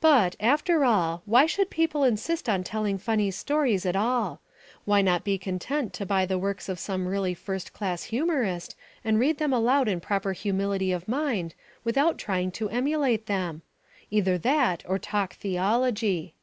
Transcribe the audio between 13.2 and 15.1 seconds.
them? Either that or